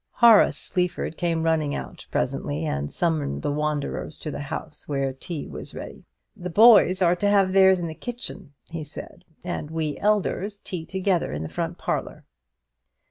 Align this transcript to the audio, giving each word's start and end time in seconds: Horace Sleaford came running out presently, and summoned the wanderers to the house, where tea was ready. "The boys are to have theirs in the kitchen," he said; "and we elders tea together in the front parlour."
Horace 0.13 0.57
Sleaford 0.57 1.15
came 1.15 1.43
running 1.43 1.75
out 1.75 2.07
presently, 2.09 2.65
and 2.65 2.91
summoned 2.91 3.43
the 3.43 3.51
wanderers 3.51 4.17
to 4.17 4.31
the 4.31 4.39
house, 4.39 4.87
where 4.87 5.13
tea 5.13 5.47
was 5.47 5.75
ready. 5.75 6.05
"The 6.35 6.49
boys 6.49 7.03
are 7.03 7.15
to 7.17 7.29
have 7.29 7.53
theirs 7.53 7.77
in 7.79 7.85
the 7.85 7.93
kitchen," 7.93 8.53
he 8.71 8.83
said; 8.83 9.23
"and 9.43 9.69
we 9.69 9.99
elders 9.99 10.57
tea 10.57 10.85
together 10.87 11.31
in 11.31 11.43
the 11.43 11.49
front 11.49 11.77
parlour." 11.77 12.25